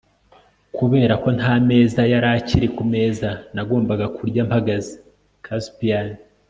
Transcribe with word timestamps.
kubera 0.77 1.13
ko 1.23 1.29
nta 1.37 1.53
meza 1.67 2.01
yari 2.11 2.27
akiri 2.37 2.67
ku 2.75 2.83
meza, 2.93 3.29
nagombaga 3.55 4.05
kurya 4.15 4.41
mpagaze. 4.49 4.93
(caspian 5.45 6.07